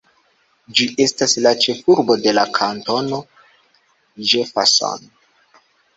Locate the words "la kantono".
2.37-3.19